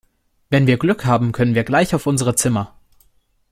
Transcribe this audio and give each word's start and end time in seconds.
Wenn 0.49 0.65
wir 0.65 0.79
Glück 0.79 1.05
haben, 1.05 1.31
können 1.31 1.53
wir 1.53 1.63
gleich 1.63 1.93
auf 1.93 2.07
unsere 2.07 2.33
Zimmer. 2.35 2.73